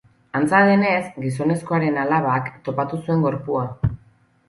[0.37, 3.67] Antza denez, gizonezkoaren alabak topatu zuen gorpua.